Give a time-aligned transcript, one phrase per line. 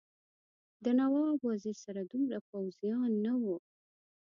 [0.83, 3.57] د نواب وزیر سره دومره پوځیان نه وو.